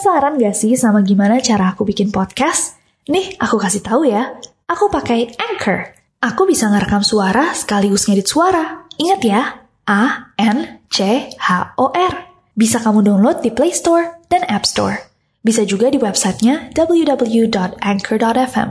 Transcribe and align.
Penasaran 0.00 0.40
gak 0.40 0.56
sih 0.56 0.80
sama 0.80 1.04
gimana 1.04 1.44
cara 1.44 1.76
aku 1.76 1.84
bikin 1.84 2.08
podcast? 2.08 2.80
Nih, 3.12 3.36
aku 3.36 3.60
kasih 3.60 3.84
tahu 3.84 4.08
ya. 4.08 4.32
Aku 4.64 4.88
pakai 4.88 5.36
Anchor. 5.36 5.92
Aku 6.24 6.48
bisa 6.48 6.72
ngerekam 6.72 7.04
suara 7.04 7.52
sekaligus 7.52 8.08
ngedit 8.08 8.24
suara. 8.24 8.88
Ingat 8.96 9.20
ya, 9.20 9.60
A 9.84 10.32
N 10.40 10.80
C 10.88 11.28
H 11.36 11.76
O 11.76 11.92
R. 11.92 12.32
Bisa 12.56 12.80
kamu 12.80 13.04
download 13.04 13.44
di 13.44 13.52
Play 13.52 13.76
Store 13.76 14.24
dan 14.32 14.40
App 14.48 14.64
Store. 14.64 15.04
Bisa 15.44 15.68
juga 15.68 15.92
di 15.92 16.00
websitenya 16.00 16.72
www.anchor.fm. 16.72 18.68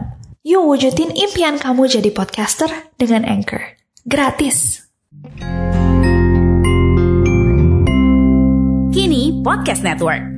Yuk 0.50 0.64
wujudin 0.66 1.14
impian 1.14 1.61
kamu 1.61 1.93
jadi 1.93 2.09
podcaster 2.09 2.89
dengan 2.98 3.21
Anchor. 3.21 3.77
Gratis. 4.02 4.82
Kini 8.89 9.46
Podcast 9.46 9.86
Network. 9.86 10.29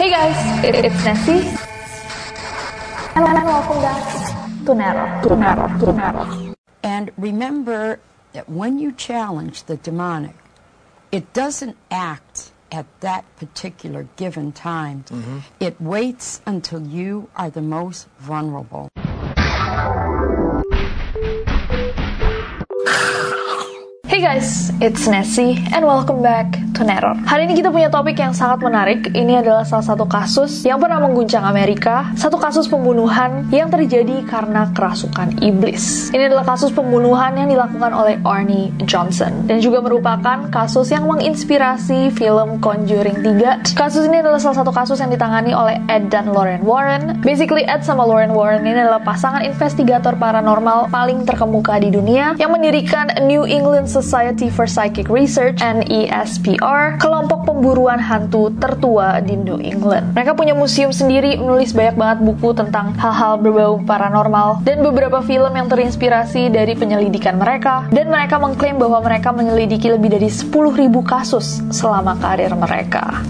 Hey 0.00 0.08
guys, 0.08 0.64
it's 0.64 1.04
Nancy. 1.04 1.46
And 3.14 3.22
welcome 3.44 3.82
back 3.82 4.64
to 4.64 4.74
Nero. 4.74 5.28
To 5.28 5.36
Nero. 5.36 5.78
To 5.78 5.92
Nero. 5.92 6.54
And 6.82 7.10
remember 7.18 8.00
that 8.32 8.48
when 8.48 8.78
you 8.78 8.92
challenge 8.92 9.64
the 9.64 9.76
demonic, 9.76 10.36
it 11.12 11.34
doesn't 11.34 11.76
act 11.90 12.52
at 12.72 12.86
that 13.00 13.26
particular 13.36 14.08
given 14.16 14.52
time. 14.52 15.04
Mm-hmm. 15.08 15.38
It 15.60 15.78
waits 15.78 16.40
until 16.46 16.80
you 16.80 17.28
are 17.36 17.50
the 17.50 17.60
most 17.60 18.08
vulnerable. 18.18 18.88
Hey 24.20 24.36
guys, 24.36 24.68
it's 24.84 25.08
Nessie 25.08 25.56
and 25.72 25.80
welcome 25.80 26.20
back 26.20 26.52
to 26.76 26.84
Neror. 26.84 27.16
Hari 27.24 27.48
ini 27.48 27.56
kita 27.56 27.72
punya 27.72 27.88
topik 27.88 28.20
yang 28.20 28.36
sangat 28.36 28.60
menarik. 28.60 29.08
Ini 29.16 29.40
adalah 29.40 29.64
salah 29.64 29.80
satu 29.80 30.04
kasus 30.04 30.60
yang 30.60 30.76
pernah 30.76 31.00
mengguncang 31.00 31.40
Amerika. 31.40 32.12
Satu 32.20 32.36
kasus 32.36 32.68
pembunuhan 32.68 33.48
yang 33.48 33.72
terjadi 33.72 34.20
karena 34.28 34.68
kerasukan 34.76 35.40
iblis. 35.40 36.12
Ini 36.12 36.28
adalah 36.28 36.52
kasus 36.52 36.68
pembunuhan 36.68 37.32
yang 37.32 37.48
dilakukan 37.48 37.96
oleh 37.96 38.20
Arnie 38.20 38.68
Johnson 38.84 39.48
dan 39.48 39.64
juga 39.64 39.80
merupakan 39.80 40.52
kasus 40.52 40.92
yang 40.92 41.08
menginspirasi 41.08 42.12
film 42.12 42.60
Conjuring 42.60 43.24
3. 43.24 43.72
Kasus 43.72 44.04
ini 44.04 44.20
adalah 44.20 44.36
salah 44.36 44.60
satu 44.60 44.68
kasus 44.68 45.00
yang 45.00 45.08
ditangani 45.08 45.56
oleh 45.56 45.80
Ed 45.88 46.12
dan 46.12 46.28
Lauren 46.28 46.60
Warren. 46.60 47.24
Basically 47.24 47.64
Ed 47.64 47.88
sama 47.88 48.04
Lauren 48.04 48.36
Warren 48.36 48.68
ini 48.68 48.84
adalah 48.84 49.00
pasangan 49.00 49.40
investigator 49.48 50.12
paranormal 50.12 50.92
paling 50.92 51.24
terkemuka 51.24 51.80
di 51.80 51.88
dunia 51.88 52.36
yang 52.36 52.52
mendirikan 52.52 53.08
New 53.24 53.48
England 53.48 53.88
Society 53.88 54.09
for 54.50 54.66
Psychic 54.66 55.06
Research 55.06 55.62
NESPR, 55.62 56.98
kelompok 56.98 57.46
pemburuan 57.46 58.02
hantu 58.02 58.50
tertua 58.58 59.22
di 59.22 59.38
New 59.38 59.62
England. 59.62 60.18
Mereka 60.18 60.34
punya 60.34 60.50
museum 60.50 60.90
sendiri, 60.90 61.38
menulis 61.38 61.70
banyak 61.70 61.94
banget 61.94 62.18
buku 62.26 62.50
tentang 62.50 62.90
hal-hal 62.98 63.38
berbau 63.38 63.78
paranormal 63.86 64.66
dan 64.66 64.82
beberapa 64.82 65.22
film 65.22 65.54
yang 65.54 65.70
terinspirasi 65.70 66.50
dari 66.50 66.74
penyelidikan 66.74 67.38
mereka. 67.38 67.86
Dan 67.94 68.10
mereka 68.10 68.42
mengklaim 68.42 68.82
bahwa 68.82 68.98
mereka 68.98 69.30
menyelidiki 69.30 69.94
lebih 69.94 70.10
dari 70.10 70.26
10.000 70.26 70.50
kasus 71.06 71.62
selama 71.70 72.18
karir 72.18 72.50
mereka. 72.58 73.22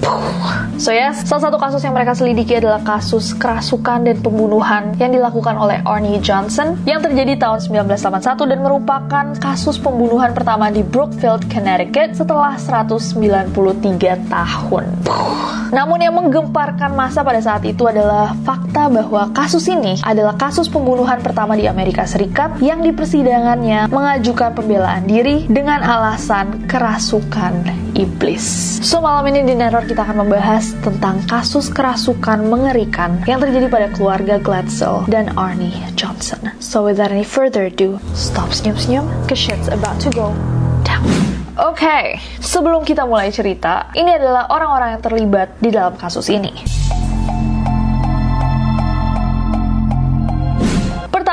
So 0.81 0.97
yes, 0.97 1.29
salah 1.29 1.53
satu 1.53 1.61
kasus 1.61 1.85
yang 1.85 1.93
mereka 1.93 2.17
selidiki 2.17 2.57
adalah 2.57 2.81
kasus 2.81 3.37
kerasukan 3.37 4.09
dan 4.09 4.17
pembunuhan 4.25 4.97
yang 4.97 5.13
dilakukan 5.13 5.61
oleh 5.61 5.85
Arnie 5.85 6.25
Johnson 6.25 6.81
yang 6.89 7.05
terjadi 7.05 7.37
tahun 7.37 7.61
1981 7.85 8.49
dan 8.49 8.59
merupakan 8.65 9.25
kasus 9.37 9.77
pembunuhan 9.77 10.33
pertama 10.33 10.70
di 10.71 10.83
Brookfield, 10.87 11.47
Connecticut 11.51 12.15
setelah 12.15 12.55
193 12.57 13.53
tahun. 14.31 14.85
Namun 15.71 16.03
yang 16.03 16.15
menggemparkan 16.19 16.99
masa 16.99 17.23
pada 17.23 17.39
saat 17.39 17.63
itu 17.63 17.87
adalah 17.87 18.35
fakta 18.43 18.91
bahwa 18.91 19.31
kasus 19.31 19.71
ini 19.71 20.03
adalah 20.03 20.35
kasus 20.35 20.67
pembunuhan 20.67 21.23
pertama 21.23 21.55
di 21.55 21.71
Amerika 21.71 22.03
Serikat 22.03 22.59
yang 22.59 22.83
di 22.83 22.91
persidangannya 22.91 23.87
mengajukan 23.87 24.51
pembelaan 24.51 25.07
diri 25.07 25.47
dengan 25.47 25.87
alasan 25.87 26.67
kerasukan 26.67 27.71
iblis. 27.95 28.79
So 28.83 28.99
malam 28.99 29.31
ini 29.31 29.47
di 29.47 29.55
Neror 29.55 29.87
kita 29.87 30.03
akan 30.03 30.27
membahas 30.27 30.75
tentang 30.83 31.23
kasus 31.31 31.71
kerasukan 31.71 32.51
mengerikan 32.51 33.23
yang 33.31 33.39
terjadi 33.39 33.71
pada 33.71 33.89
keluarga 33.95 34.43
Glatzel 34.43 35.07
dan 35.07 35.31
Arnie 35.39 35.75
Johnson. 35.95 36.51
So 36.59 36.83
without 36.83 37.15
any 37.15 37.27
further 37.27 37.71
ado, 37.71 38.03
stop 38.19 38.51
senyum-senyum, 38.51 39.07
cause 39.31 39.39
shit's 39.39 39.71
about 39.71 40.03
to 40.03 40.11
go 40.11 40.35
Oke, 41.61 42.17
sebelum 42.41 42.89
kita 42.89 43.05
mulai 43.05 43.29
cerita, 43.29 43.93
ini 43.93 44.17
adalah 44.17 44.49
orang-orang 44.49 44.97
yang 44.97 45.03
terlibat 45.05 45.61
di 45.61 45.69
dalam 45.69 45.93
kasus 45.93 46.33
ini. 46.33 46.57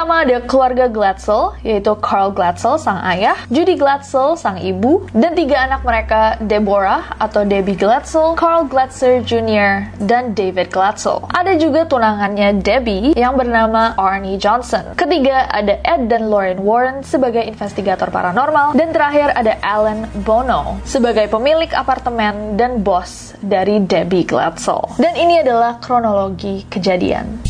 Pertama 0.07 0.23
ada 0.23 0.39
keluarga 0.39 0.85
Glatzel, 0.87 1.59
yaitu 1.67 1.91
Carl 1.99 2.31
Glatzel, 2.31 2.79
sang 2.79 2.95
ayah, 3.03 3.35
Judy 3.51 3.75
Glatzel, 3.75 4.39
sang 4.39 4.55
ibu, 4.55 5.03
dan 5.11 5.35
tiga 5.35 5.67
anak 5.67 5.83
mereka, 5.83 6.39
Deborah 6.39 7.11
atau 7.19 7.43
Debbie 7.43 7.75
Glatzel, 7.75 8.39
Carl 8.39 8.71
Glatzer 8.71 9.19
Jr., 9.19 9.91
dan 9.99 10.31
David 10.31 10.71
Glatzel. 10.71 11.27
Ada 11.35 11.59
juga 11.59 11.83
tunangannya 11.91 12.55
Debbie 12.63 13.19
yang 13.19 13.35
bernama 13.35 13.99
Arnie 13.99 14.39
Johnson. 14.39 14.95
Ketiga 14.95 15.43
ada 15.51 15.75
Ed 15.83 16.07
dan 16.07 16.31
Lauren 16.31 16.63
Warren 16.63 17.03
sebagai 17.03 17.43
investigator 17.43 18.07
paranormal, 18.07 18.79
dan 18.79 18.95
terakhir 18.95 19.35
ada 19.35 19.59
Alan 19.59 20.07
Bono 20.23 20.79
sebagai 20.87 21.27
pemilik 21.27 21.75
apartemen 21.75 22.55
dan 22.55 22.79
bos 22.79 23.35
dari 23.43 23.83
Debbie 23.83 24.23
Glatzel. 24.23 24.87
Dan 24.95 25.19
ini 25.19 25.43
adalah 25.43 25.83
kronologi 25.83 26.63
kejadian. 26.71 27.43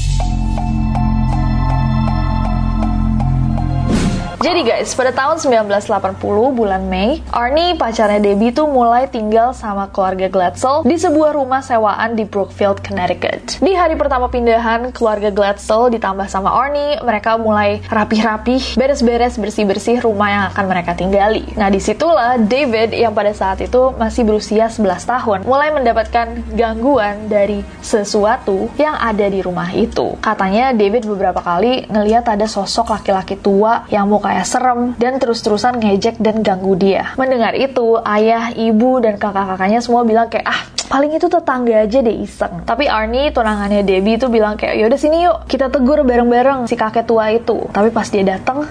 Jadi 4.38 4.70
guys, 4.70 4.94
pada 4.94 5.10
tahun 5.10 5.42
1980 5.42 6.22
bulan 6.54 6.86
Mei, 6.86 7.26
Arnie 7.34 7.74
pacarnya 7.74 8.22
Debbie 8.22 8.54
tuh 8.54 8.70
mulai 8.70 9.10
tinggal 9.10 9.50
sama 9.58 9.90
keluarga 9.90 10.30
Glatzel 10.30 10.86
di 10.86 10.94
sebuah 10.94 11.34
rumah 11.34 11.66
sewaan 11.66 12.14
di 12.14 12.22
Brookfield, 12.22 12.86
Connecticut. 12.86 13.58
Di 13.58 13.74
hari 13.74 13.98
pertama 13.98 14.30
pindahan, 14.30 14.94
keluarga 14.94 15.34
Glatzel 15.34 15.90
ditambah 15.90 16.30
sama 16.30 16.54
Arnie, 16.54 17.02
mereka 17.02 17.42
mulai 17.42 17.82
rapih-rapih, 17.90 18.78
beres-beres, 18.78 19.42
bersih-bersih 19.42 20.06
rumah 20.06 20.30
yang 20.30 20.44
akan 20.54 20.66
mereka 20.70 20.94
tinggali. 20.94 21.42
Nah, 21.58 21.74
di 21.74 21.82
situlah 21.82 22.38
David 22.38 22.94
yang 22.94 23.18
pada 23.18 23.34
saat 23.34 23.58
itu 23.66 23.98
masih 23.98 24.22
berusia 24.22 24.70
11 24.70 25.02
tahun, 25.02 25.40
mulai 25.50 25.74
mendapatkan 25.74 26.54
gangguan 26.54 27.26
dari 27.26 27.66
sesuatu 27.82 28.70
yang 28.78 29.02
ada 29.02 29.26
di 29.34 29.42
rumah 29.42 29.74
itu. 29.74 30.14
Katanya 30.22 30.78
David 30.78 31.10
beberapa 31.10 31.42
kali 31.42 31.90
ngeliat 31.90 32.30
ada 32.30 32.46
sosok 32.46 32.94
laki-laki 32.94 33.34
tua 33.34 33.90
yang 33.90 34.06
muka 34.06 34.27
kayak 34.28 34.44
serem 34.44 34.94
dan 35.00 35.16
terus-terusan 35.24 35.80
ngejek 35.80 36.20
dan 36.20 36.44
ganggu 36.44 36.76
dia. 36.76 37.16
Mendengar 37.16 37.56
itu, 37.56 37.96
ayah, 38.04 38.52
ibu, 38.52 39.00
dan 39.00 39.16
kakak-kakaknya 39.16 39.80
semua 39.80 40.04
bilang 40.04 40.28
kayak, 40.28 40.44
ah 40.44 40.62
paling 40.92 41.16
itu 41.16 41.32
tetangga 41.32 41.88
aja 41.88 42.00
deh 42.04 42.18
iseng. 42.24 42.64
Tapi 42.68 42.92
Arnie, 42.92 43.32
tunangannya 43.32 43.88
Debbie 43.88 44.20
itu 44.20 44.28
bilang 44.28 44.60
kayak, 44.60 44.76
yaudah 44.84 45.00
sini 45.00 45.24
yuk, 45.24 45.48
kita 45.48 45.72
tegur 45.72 46.04
bareng-bareng 46.04 46.68
si 46.68 46.76
kakek 46.76 47.08
tua 47.08 47.32
itu. 47.32 47.68
Tapi 47.72 47.90
pas 47.96 48.08
dia 48.12 48.24
datang, 48.28 48.68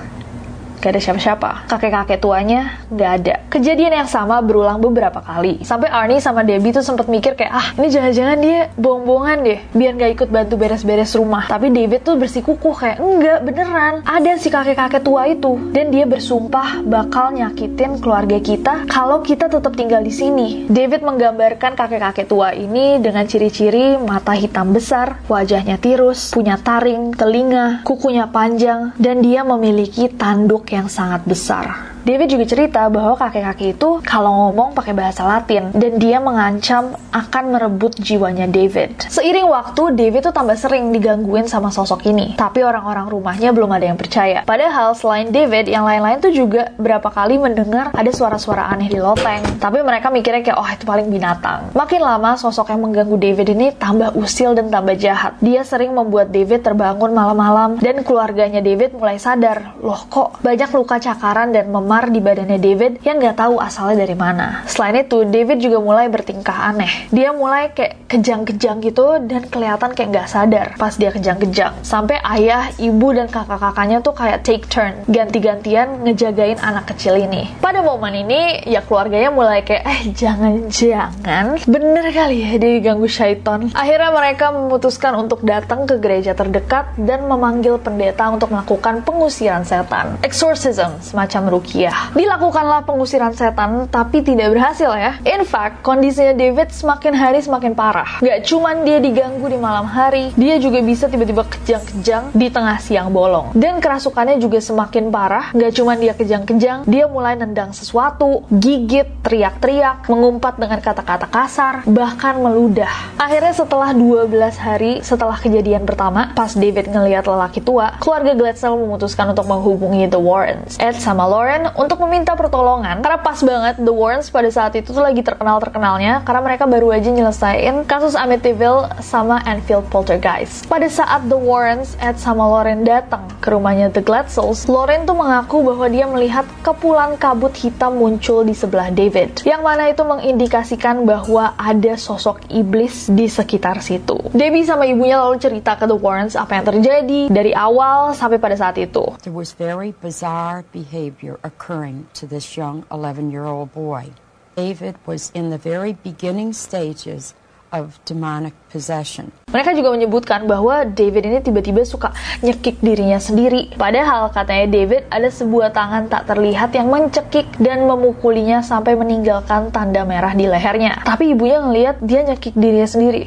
gak 0.87 0.95
ada 0.95 1.03
siapa-siapa. 1.03 1.51
Kakek-kakek 1.67 2.23
tuanya 2.23 2.79
gak 2.95 3.13
ada. 3.19 3.35
Kejadian 3.51 4.07
yang 4.07 4.07
sama 4.07 4.39
berulang 4.39 4.79
beberapa 4.79 5.19
kali. 5.19 5.67
Sampai 5.67 5.91
Arnie 5.91 6.23
sama 6.23 6.47
Debbie 6.47 6.71
tuh 6.71 6.87
sempat 6.87 7.11
mikir 7.11 7.35
kayak, 7.35 7.51
ah 7.51 7.69
ini 7.75 7.91
jangan-jangan 7.91 8.39
dia 8.39 8.71
bohong-bohongan 8.79 9.39
deh, 9.43 9.59
biar 9.75 9.99
gak 9.99 10.11
ikut 10.15 10.29
bantu 10.31 10.55
beres-beres 10.55 11.19
rumah. 11.19 11.51
Tapi 11.51 11.75
David 11.75 12.07
tuh 12.07 12.15
bersikukuh 12.15 12.75
kayak, 12.79 13.03
enggak 13.03 13.39
beneran. 13.43 14.07
Ada 14.07 14.39
si 14.39 14.47
kakek-kakek 14.47 15.03
tua 15.03 15.27
itu. 15.27 15.59
Dan 15.75 15.91
dia 15.91 16.07
bersumpah 16.07 16.87
bakal 16.87 17.35
nyakitin 17.35 17.99
keluarga 17.99 18.39
kita 18.39 18.87
kalau 18.87 19.27
kita 19.27 19.51
tetap 19.51 19.75
tinggal 19.75 20.07
di 20.07 20.15
sini. 20.15 20.71
David 20.71 21.03
menggambarkan 21.03 21.75
kakek-kakek 21.75 22.31
tua 22.31 22.55
ini 22.55 23.03
dengan 23.03 23.27
ciri-ciri 23.27 23.99
mata 23.99 24.39
hitam 24.39 24.71
besar, 24.71 25.19
wajahnya 25.27 25.83
tirus, 25.83 26.31
punya 26.31 26.55
taring, 26.63 27.11
telinga, 27.11 27.83
kukunya 27.83 28.31
panjang, 28.31 28.95
dan 29.01 29.25
dia 29.25 29.43
memiliki 29.43 30.07
tanduk 30.13 30.76
sangat 30.85 31.25
besar. 31.25 31.96
David 32.07 32.39
juga 32.39 32.47
cerita 32.47 32.87
bahwa 32.87 33.19
kakek-kakek 33.19 33.75
itu 33.75 33.99
kalau 34.07 34.31
ngomong 34.31 34.79
pakai 34.79 34.95
bahasa 34.95 35.27
Latin 35.27 35.75
dan 35.75 35.99
dia 35.99 36.23
mengancam 36.23 36.95
akan 37.11 37.45
merebut 37.51 37.99
jiwanya 37.99 38.47
David. 38.47 39.11
Seiring 39.11 39.51
waktu, 39.51 39.91
David 39.91 40.31
tuh 40.31 40.31
tambah 40.31 40.55
sering 40.55 40.95
digangguin 40.95 41.51
sama 41.51 41.75
sosok 41.75 42.07
ini. 42.07 42.39
Tapi 42.39 42.63
orang-orang 42.63 43.11
rumahnya 43.11 43.51
belum 43.51 43.75
ada 43.75 43.91
yang 43.91 43.99
percaya. 43.99 44.47
Padahal 44.47 44.95
selain 44.95 45.35
David, 45.35 45.67
yang 45.67 45.83
lain-lain 45.83 46.23
tuh 46.23 46.31
juga 46.31 46.71
berapa 46.79 47.11
kali 47.11 47.43
mendengar 47.43 47.91
ada 47.91 48.11
suara-suara 48.15 48.71
aneh 48.71 48.87
di 48.87 49.03
loteng. 49.03 49.43
Tapi 49.59 49.83
mereka 49.83 50.07
mikirnya 50.07 50.47
kayak, 50.47 50.59
oh 50.63 50.69
itu 50.71 50.87
paling 50.87 51.11
binatang. 51.11 51.75
Makin 51.75 52.07
lama, 52.07 52.39
sosok 52.39 52.71
yang 52.71 52.87
mengganggu 52.87 53.19
David 53.19 53.51
ini 53.51 53.75
tambah 53.75 54.15
usil 54.15 54.55
dan 54.55 54.71
tambah 54.71 54.95
jahat. 54.95 55.43
Dia 55.43 55.67
sering 55.67 55.91
membuat 55.91 56.31
David 56.31 56.63
terbangun 56.63 57.11
malam-malam 57.11 57.83
dan 57.83 58.07
keluarganya 58.07 58.63
David 58.63 58.95
mulai 58.95 59.19
sadar, 59.19 59.75
loh 59.83 60.07
kok 60.07 60.39
banyak 60.47 60.71
luka 60.71 61.03
cakaran 61.03 61.51
dan 61.51 61.67
memar 61.67 61.96
samar 61.97 62.13
di 62.13 62.21
badannya 62.21 62.61
David 62.61 62.93
yang 63.09 63.17
nggak 63.17 63.41
tahu 63.41 63.57
asalnya 63.57 64.05
dari 64.05 64.13
mana. 64.13 64.61
Selain 64.69 65.01
itu, 65.01 65.25
David 65.25 65.65
juga 65.65 65.81
mulai 65.81 66.13
bertingkah 66.13 66.69
aneh. 66.69 67.09
Dia 67.09 67.33
mulai 67.33 67.73
kayak 67.73 68.05
kejang-kejang 68.13 68.85
gitu 68.85 69.17
dan 69.25 69.49
kelihatan 69.49 69.97
kayak 69.97 70.09
nggak 70.13 70.29
sadar 70.29 70.67
pas 70.77 70.93
dia 70.93 71.09
kejang-kejang. 71.09 71.73
Sampai 71.81 72.21
ayah, 72.21 72.69
ibu, 72.77 73.17
dan 73.17 73.33
kakak-kakaknya 73.33 74.05
tuh 74.05 74.13
kayak 74.13 74.45
take 74.45 74.69
turn, 74.69 74.93
ganti-gantian 75.09 76.05
ngejagain 76.05 76.61
anak 76.61 76.93
kecil 76.93 77.17
ini. 77.17 77.49
Pada 77.65 77.81
momen 77.81 78.13
ini, 78.13 78.69
ya 78.69 78.85
keluarganya 78.85 79.33
mulai 79.33 79.65
kayak, 79.65 79.89
eh 79.89 80.01
jangan-jangan 80.13 81.65
bener 81.65 82.13
kali 82.13 82.45
ya 82.45 82.61
dia 82.61 82.77
diganggu 82.77 83.09
syaiton. 83.09 83.73
Akhirnya 83.73 84.13
mereka 84.13 84.53
memutuskan 84.53 85.17
untuk 85.17 85.41
datang 85.41 85.89
ke 85.89 85.97
gereja 85.97 86.37
terdekat 86.37 86.93
dan 87.01 87.25
memanggil 87.25 87.81
pendeta 87.81 88.29
untuk 88.29 88.53
melakukan 88.53 89.01
pengusiran 89.01 89.65
setan. 89.65 90.21
Exorcism, 90.21 91.01
semacam 91.01 91.57
rukiah. 91.87 92.11
Dilakukanlah 92.17 92.83
pengusiran 92.83 93.33
setan, 93.33 93.87
tapi 93.87 94.23
tidak 94.27 94.51
berhasil 94.53 94.91
ya. 94.95 95.19
In 95.23 95.47
fact, 95.47 95.87
kondisinya 95.87 96.35
David 96.35 96.75
semakin 96.75 97.15
hari 97.15 97.39
semakin 97.43 97.73
parah. 97.79 98.19
Gak 98.19 98.43
cuman 98.51 98.83
dia 98.83 98.99
diganggu 98.99 99.47
di 99.47 99.59
malam 99.59 99.87
hari, 99.87 100.35
dia 100.35 100.59
juga 100.59 100.83
bisa 100.83 101.07
tiba-tiba 101.07 101.47
kejang-kejang 101.47 102.35
di 102.35 102.51
tengah 102.51 102.79
siang 102.83 103.15
bolong. 103.15 103.55
Dan 103.55 103.79
kerasukannya 103.79 104.43
juga 104.43 104.59
semakin 104.59 105.15
parah, 105.15 105.55
gak 105.55 105.73
cuman 105.77 105.97
dia 106.03 106.15
kejang-kejang, 106.17 106.89
dia 106.89 107.05
mulai 107.07 107.39
nendang 107.39 107.71
sesuatu, 107.71 108.43
gigit, 108.51 109.07
teriak-teriak, 109.23 110.11
mengumpat 110.11 110.59
dengan 110.59 110.83
kata-kata 110.83 111.31
kasar, 111.31 111.87
bahkan 111.87 112.41
meludah. 112.41 112.91
Akhirnya 113.21 113.55
setelah 113.55 113.95
12 113.95 114.57
hari 114.59 114.93
setelah 115.05 115.37
kejadian 115.39 115.87
pertama, 115.87 116.33
pas 116.35 116.51
David 116.57 116.91
ngelihat 116.91 117.29
lelaki 117.29 117.61
tua, 117.63 117.95
keluarga 118.01 118.33
Gladstone 118.33 118.81
memutuskan 118.81 119.31
untuk 119.31 119.47
menghubungi 119.47 120.09
The 120.09 120.21
Warrens, 120.21 120.81
Ed 120.81 120.97
sama 120.99 121.29
Lauren, 121.29 121.66
untuk 121.75 121.99
meminta 122.07 122.39
pertolongan. 122.39 123.03
Karena 123.03 123.19
pas 123.19 123.43
banget 123.43 123.83
The 123.83 123.91
Warrens 123.91 124.31
pada 124.31 124.47
saat 124.47 124.79
itu 124.79 124.95
tuh 124.95 125.03
lagi 125.03 125.27
terkenal-terkenalnya, 125.27 126.23
karena 126.23 126.41
mereka 126.45 126.65
baru 126.71 126.95
aja 126.95 127.11
nyelesain 127.11 127.83
kasus 127.89 128.15
Amityville 128.15 129.03
sama 129.03 129.43
Enfield 129.43 129.91
Poltergeist. 129.91 130.71
Pada 130.71 130.87
saat 130.87 131.27
The 131.27 131.39
Warrens, 131.39 131.99
Ed 131.99 132.23
sama 132.23 132.47
Lauren 132.47 132.87
datang 132.87 133.27
ke 133.43 133.51
rumahnya 133.51 133.91
The 133.91 134.05
Gladsells, 134.05 134.71
Lauren 134.71 135.09
tuh 135.09 135.19
mengaku 135.19 135.67
bahwa 135.67 135.87
dia 135.91 136.07
melihat 136.07 136.47
kepulan 136.63 137.19
kabut 137.19 137.57
hitam 137.57 137.99
muncul 137.99 138.47
di 138.47 138.55
sebelah 138.55 138.93
David, 138.93 139.43
yang 139.43 139.65
mana 139.65 139.89
itu 139.89 140.05
mengindikasikan 140.05 141.03
bahwa 141.09 141.57
ada 141.57 141.97
sosok 141.97 142.45
iblis 142.53 143.09
di 143.09 143.27
sekitar 143.27 143.81
situ. 143.81 144.19
Debbie 144.37 144.69
sama 144.69 144.85
ibunya 144.85 145.17
lalu 145.17 145.41
cerita 145.41 145.79
ke 145.79 145.89
The 145.89 145.97
Warrens 145.97 146.37
apa 146.37 146.61
yang 146.61 146.67
terjadi 146.69 147.21
dari 147.33 147.57
awal 147.57 148.13
sampai 148.13 148.37
pada 148.37 148.59
saat 148.59 148.77
itu. 148.77 149.17
There 149.25 149.33
was 149.33 149.57
very 149.57 149.97
bizarre 149.97 150.67
behavior 150.75 151.41
occurring 151.57 152.05
to 152.13 152.29
this 152.29 152.61
young 152.61 152.85
11-year-old 152.93 153.73
boy. 153.73 154.13
David 154.61 155.01
was 155.09 155.33
in 155.33 155.49
the 155.49 155.57
very 155.57 155.97
beginning 156.05 156.53
stages 156.53 157.33
of 157.73 157.99
demonic 158.05 158.53
possession. 158.69 159.33
Mereka 159.51 159.73
juga 159.75 159.93
menyebutkan 159.97 160.45
bahwa 160.45 160.85
David 160.85 161.29
ini 161.29 161.39
tiba-tiba 161.41 161.83
suka 161.83 162.13
nyekik 162.45 162.79
dirinya 162.81 163.17
sendiri. 163.17 163.73
Padahal 163.75 164.31
katanya 164.31 164.69
David 164.69 165.09
ada 165.09 165.29
sebuah 165.33 165.73
tangan 165.73 166.13
tak 166.13 166.29
terlihat 166.29 166.77
yang 166.77 166.93
mencekik 166.93 167.49
dan 167.59 167.89
memukulinya 167.89 168.61
sampai 168.61 168.95
meninggalkan 168.95 169.73
tanda 169.73 170.05
merah 170.05 170.33
di 170.37 170.47
lehernya. 170.47 171.03
Tapi 171.05 171.33
ibunya 171.33 171.61
ngelihat 171.65 171.97
dia 172.05 172.25
nyekik 172.25 172.55
dirinya 172.55 172.89
sendiri. 172.89 173.27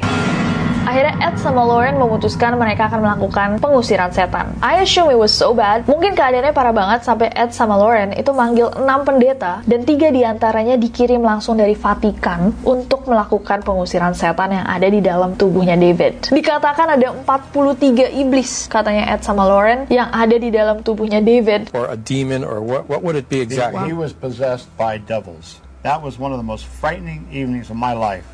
Akhirnya 0.90 1.14
Ed 1.22 1.38
sama 1.38 1.62
Lauren 1.62 2.02
memutuskan 2.02 2.58
mereka 2.58 2.90
akan 2.90 2.98
melakukan 3.06 3.48
pengusiran 3.62 4.10
setan. 4.10 4.58
I 4.58 4.82
assume 4.82 5.06
it 5.14 5.22
was 5.22 5.30
so 5.30 5.54
bad. 5.54 5.86
Mungkin 5.86 6.18
keadaannya 6.18 6.50
parah 6.50 6.74
banget 6.74 7.06
sampai 7.06 7.30
Ed 7.30 7.54
sama 7.54 7.78
Lauren 7.78 8.10
itu 8.10 8.34
manggil 8.34 8.74
6 8.74 9.06
pendeta 9.06 9.62
dan 9.70 9.86
tiga 9.86 10.10
di 10.10 10.26
antaranya 10.26 10.74
dikirim 10.74 11.22
langsung 11.22 11.62
dari 11.62 11.78
Vatikan 11.78 12.50
untuk 12.66 13.06
melakukan 13.06 13.62
pengusiran 13.62 14.18
setan 14.18 14.50
yang 14.50 14.66
ada 14.66 14.90
di 14.90 14.98
dalam 14.98 15.38
tubuhnya 15.38 15.78
David. 15.78 16.34
Dikatakan 16.34 16.98
ada 16.98 17.14
43 17.22 18.10
iblis 18.26 18.66
katanya 18.66 19.14
Ed 19.14 19.22
sama 19.22 19.46
Lauren 19.46 19.86
yang 19.94 20.10
ada 20.10 20.34
di 20.34 20.50
dalam 20.50 20.82
tubuhnya 20.82 21.22
David. 21.22 21.70
Or 21.70 21.86
a 21.86 21.94
demon, 21.94 22.42
or 22.42 22.58
what, 22.58 22.90
what 22.90 23.06
would 23.06 23.14
it 23.14 23.30
be 23.30 23.38
exactly? 23.38 23.86
He 23.86 23.94
was 23.94 24.10
possessed 24.10 24.66
by 24.74 24.98
devils. 24.98 25.62
That 25.86 26.02
was 26.02 26.18
one 26.18 26.34
of 26.34 26.42
the 26.42 26.48
most 26.50 26.66
frightening 26.66 27.30
evenings 27.30 27.70
of 27.70 27.78
my 27.78 27.94
life. 27.94 28.26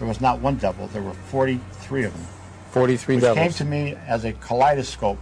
There 0.00 0.08
was 0.08 0.24
not 0.24 0.40
one 0.40 0.56
devil, 0.56 0.88
there 0.96 1.04
were 1.04 1.12
43 1.90 2.06
of 2.06 2.14
them. 2.14 2.26
43 2.70 3.18
Which 3.18 3.24
came 3.26 3.34
devils. 3.34 3.58
to 3.58 3.64
me 3.66 3.98
as 4.06 4.22
a 4.22 4.30
kaleidoscope, 4.38 5.18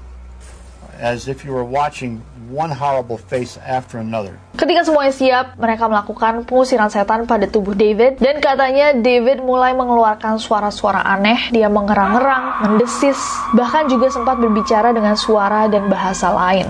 as 1.00 1.25
if 1.32 1.49
you 1.49 1.56
were 1.56 1.65
watching 1.65 2.20
one 2.53 2.69
horrible 2.69 3.17
face 3.17 3.56
after 3.65 3.97
another. 3.97 4.37
Ketika 4.61 4.85
semuanya 4.85 5.15
siap, 5.17 5.56
mereka 5.56 5.88
melakukan 5.88 6.44
pengusiran 6.44 6.93
setan 6.93 7.25
pada 7.25 7.49
tubuh 7.49 7.73
David 7.73 8.20
dan 8.20 8.44
katanya 8.44 8.93
David 8.93 9.41
mulai 9.41 9.73
mengeluarkan 9.73 10.37
suara-suara 10.37 11.00
aneh, 11.09 11.49
dia 11.56 11.73
mengerang-ngerang, 11.73 12.69
mendesis, 12.69 13.17
bahkan 13.56 13.88
juga 13.88 14.12
sempat 14.12 14.37
berbicara 14.37 14.93
dengan 14.93 15.17
suara 15.17 15.73
dan 15.73 15.88
bahasa 15.88 16.29
lain. 16.37 16.69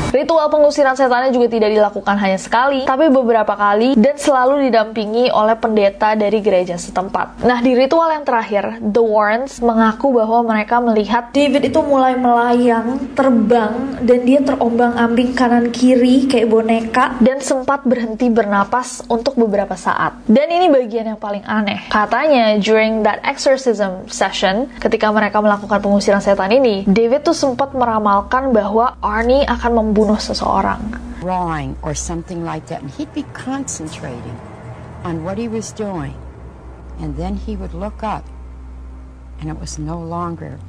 Ritual 0.14 0.46
pengusiran 0.46 0.94
setannya 0.94 1.34
juga 1.34 1.50
tidak 1.50 1.74
dilakukan 1.74 2.14
hanya 2.22 2.38
sekali, 2.38 2.86
tapi 2.86 3.10
beberapa 3.10 3.50
kali 3.58 3.98
dan 3.98 4.14
selalu 4.14 4.70
didampingi 4.70 5.26
oleh 5.34 5.58
pendeta 5.58 6.14
dari 6.14 6.38
gereja 6.38 6.78
setempat. 6.78 7.42
Nah, 7.42 7.58
di 7.58 7.74
ritual 7.74 8.14
yang 8.14 8.22
terakhir, 8.22 8.78
The 8.78 9.02
Warrens 9.02 9.58
mengaku 9.58 10.14
bahwa 10.14 10.54
mereka 10.54 10.78
melihat 10.78 11.34
David 11.34 11.66
itu 11.66 11.82
mulai 11.82 12.14
melayang, 12.14 13.10
terbang, 13.18 13.98
dan 14.06 14.18
dia 14.22 14.38
terombang-ambing 14.38 15.34
kanan 15.34 15.74
kiri 15.74 16.30
kayak 16.30 16.46
boneka 16.46 17.18
dan 17.18 17.42
sempat 17.42 17.82
berhenti 17.82 18.30
bernapas 18.30 19.02
untuk 19.10 19.34
beberapa 19.34 19.74
saat. 19.74 20.14
Dan 20.30 20.46
ini 20.46 20.70
bagian 20.70 21.10
yang 21.10 21.18
paling 21.18 21.42
aneh. 21.42 21.90
Katanya, 21.90 22.54
during 22.62 23.02
that 23.02 23.18
exorcism 23.26 24.06
session, 24.06 24.70
ketika 24.78 25.10
mereka 25.10 25.42
melakukan 25.42 25.82
pengusiran 25.82 26.22
setan 26.22 26.54
ini, 26.54 26.86
David 26.86 27.26
tuh 27.26 27.34
sempat 27.34 27.74
meramalkan 27.74 28.54
bahwa 28.54 28.94
Arnie 29.02 29.42
akan 29.42 29.82
membunuh 29.82 30.03
seseorang. 30.12 31.00
drawing 31.24 31.74
or 31.80 31.94
something 31.94 32.44
like 32.44 32.66
that, 32.66 32.82
and 32.82 32.90
he'd 32.90 33.12
be 33.14 33.24
concentrating 33.32 34.38
on 35.02 35.24
what 35.24 35.38
he 35.38 35.48
was 35.48 35.72
doing. 35.72 36.14
And 37.00 37.16
then 37.16 37.36
he 37.36 37.56
would 37.56 37.72
look 37.72 38.02
up, 38.02 38.28
and 39.40 39.48
it 39.48 39.58
was 39.58 39.78
no 39.78 39.98
longer 39.98 40.60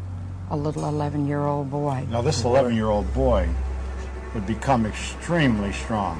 a 0.49 0.55
little 0.55 0.87
11 0.87 1.27
year 1.27 1.43
old 1.43 1.69
boy. 1.69 2.07
Now, 2.09 2.21
this 2.21 2.43
11 2.43 2.73
year 2.73 2.87
old 2.87 3.13
boy 3.13 3.49
would 4.33 4.47
become 4.47 4.85
extremely 4.85 5.73
strong. 5.73 6.19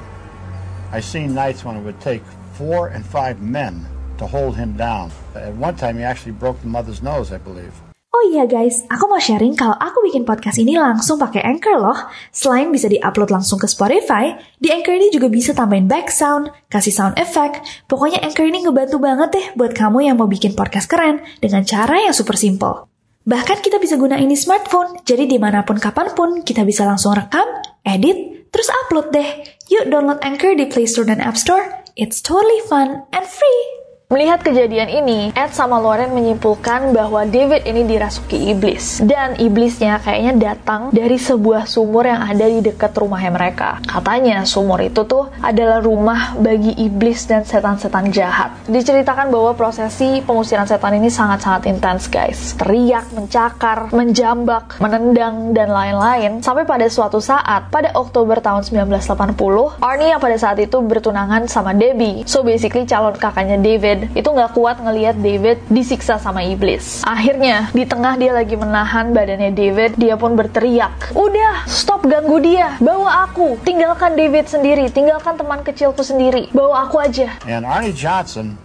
I 0.92 1.00
seen 1.00 1.34
nights 1.34 1.64
when 1.64 1.76
it 1.76 1.82
would 1.82 2.00
take 2.00 2.22
four 2.52 2.88
and 2.88 3.04
five 3.04 3.40
men 3.40 3.86
to 4.18 4.26
hold 4.26 4.56
him 4.56 4.76
down. 4.76 5.10
At 5.34 5.54
one 5.54 5.76
time, 5.76 5.96
he 5.96 6.04
actually 6.04 6.32
broke 6.32 6.60
the 6.60 6.68
mother's 6.68 7.02
nose, 7.02 7.32
I 7.32 7.38
believe. 7.38 7.72
Oh 8.16 8.32
iya 8.32 8.48
guys, 8.48 8.88
aku 8.88 9.12
mau 9.12 9.20
sharing 9.20 9.52
kalau 9.52 9.76
aku 9.76 10.00
bikin 10.08 10.24
podcast 10.24 10.56
ini 10.56 10.80
langsung 10.80 11.20
pakai 11.20 11.44
Anchor 11.44 11.76
loh. 11.76 12.08
Selain 12.32 12.72
bisa 12.72 12.88
diupload 12.88 13.28
langsung 13.28 13.60
ke 13.60 13.68
Spotify, 13.68 14.32
di 14.56 14.72
Anchor 14.72 14.96
ini 14.96 15.12
juga 15.12 15.28
bisa 15.28 15.52
tambahin 15.52 15.84
back 15.84 16.08
sound, 16.08 16.48
kasih 16.72 16.96
sound 16.96 17.20
effect. 17.20 17.60
Pokoknya 17.84 18.24
Anchor 18.24 18.48
ini 18.48 18.64
ngebantu 18.64 18.96
banget 19.04 19.28
deh 19.36 19.46
buat 19.60 19.76
kamu 19.76 20.08
yang 20.08 20.16
mau 20.16 20.24
bikin 20.24 20.56
podcast 20.56 20.88
keren 20.88 21.20
dengan 21.44 21.60
cara 21.68 22.08
yang 22.08 22.16
super 22.16 22.40
simple. 22.40 22.88
Bahkan 23.28 23.60
kita 23.60 23.76
bisa 23.76 24.00
gunain 24.00 24.24
di 24.24 24.38
smartphone, 24.40 24.96
jadi 25.04 25.28
di 25.28 25.36
mana 25.36 25.68
pun 25.68 25.76
kapan 25.76 26.16
pun 26.16 26.40
kita 26.40 26.64
bisa 26.64 26.88
langsung 26.88 27.12
rekam, 27.12 27.44
edit, 27.84 28.48
terus 28.48 28.72
upload 28.72 29.12
deh. 29.12 29.28
Yuk 29.68 29.92
download 29.92 30.24
Anchor 30.24 30.56
di 30.56 30.64
Play 30.64 30.88
Store 30.88 31.04
dan 31.04 31.20
App 31.20 31.36
Store. 31.36 31.68
It's 32.00 32.24
totally 32.24 32.64
fun 32.64 33.04
and 33.12 33.28
free. 33.28 33.85
Melihat 34.06 34.38
kejadian 34.38 34.86
ini, 34.86 35.34
Ed 35.34 35.50
sama 35.50 35.82
Lauren 35.82 36.14
menyimpulkan 36.14 36.94
bahwa 36.94 37.26
David 37.26 37.66
ini 37.66 37.82
dirasuki 37.90 38.54
iblis. 38.54 39.02
Dan 39.02 39.34
iblisnya 39.34 39.98
kayaknya 39.98 40.54
datang 40.54 40.94
dari 40.94 41.18
sebuah 41.18 41.66
sumur 41.66 42.06
yang 42.06 42.22
ada 42.22 42.46
di 42.46 42.62
dekat 42.62 42.94
rumahnya 42.94 43.34
mereka. 43.34 43.82
Katanya 43.82 44.46
sumur 44.46 44.78
itu 44.78 45.02
tuh 45.10 45.26
adalah 45.42 45.82
rumah 45.82 46.38
bagi 46.38 46.70
iblis 46.86 47.26
dan 47.26 47.42
setan-setan 47.42 48.14
jahat. 48.14 48.54
Diceritakan 48.70 49.26
bahwa 49.26 49.58
prosesi 49.58 50.22
pengusiran 50.22 50.70
setan 50.70 51.02
ini 51.02 51.10
sangat-sangat 51.10 51.66
intens 51.66 52.06
guys. 52.06 52.54
Teriak, 52.54 53.10
mencakar, 53.10 53.90
menjambak, 53.90 54.78
menendang, 54.78 55.50
dan 55.50 55.74
lain-lain. 55.74 56.46
Sampai 56.46 56.62
pada 56.62 56.86
suatu 56.86 57.18
saat, 57.18 57.74
pada 57.74 57.90
Oktober 57.98 58.38
tahun 58.38 58.62
1980, 58.70 59.82
Arnie 59.82 60.14
yang 60.14 60.22
pada 60.22 60.38
saat 60.38 60.62
itu 60.62 60.78
bertunangan 60.78 61.50
sama 61.50 61.74
Debbie. 61.74 62.22
So 62.22 62.46
basically 62.46 62.86
calon 62.86 63.18
kakaknya 63.18 63.58
David 63.96 64.12
itu 64.12 64.28
nggak 64.28 64.52
kuat 64.52 64.76
ngelihat 64.84 65.16
David 65.16 65.58
disiksa 65.72 66.20
sama 66.20 66.44
iblis. 66.44 67.00
Akhirnya 67.08 67.72
di 67.72 67.88
tengah 67.88 68.20
dia 68.20 68.36
lagi 68.36 68.52
menahan 68.52 69.16
badannya 69.16 69.56
David, 69.56 69.96
dia 69.96 70.20
pun 70.20 70.36
berteriak, 70.36 71.16
"Udah, 71.16 71.64
stop 71.64 72.04
ganggu 72.04 72.36
dia. 72.44 72.76
Bawa 72.76 73.24
aku. 73.24 73.56
Tinggalkan 73.64 74.12
David 74.12 74.52
sendiri. 74.52 74.92
Tinggalkan 74.92 75.40
teman 75.40 75.64
kecilku 75.64 76.04
sendiri. 76.04 76.52
Bawa 76.52 76.84
aku 76.84 77.00
aja." 77.00 77.40
And 77.48 77.64
Arnie 77.64 77.96
Johnson, 77.96 78.60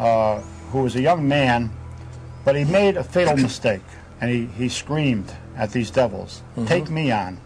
uh, 0.00 0.40
who 0.72 0.88
was 0.88 0.96
a 0.96 1.02
young 1.04 1.28
man, 1.28 1.68
but 2.48 2.56
he 2.56 2.64
made 2.64 2.96
a 2.96 3.04
fatal 3.04 3.36
mistake, 3.36 3.84
and 4.24 4.32
he, 4.32 4.48
he 4.56 4.72
screamed 4.72 5.28
at 5.60 5.76
these 5.76 5.92
devils, 5.92 6.40
"Take 6.64 6.88
me 6.88 7.12
on! 7.12 7.36